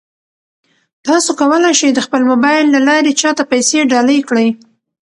تاسو 1.05 1.29
کولای 1.39 1.73
شئ 1.79 1.89
د 1.95 1.99
خپل 2.05 2.21
موبایل 2.31 2.65
له 2.75 2.79
لارې 2.87 3.11
چا 3.21 3.29
ته 3.37 3.43
پیسې 3.51 3.79
ډالۍ 3.91 4.19
کړئ. 4.29 4.47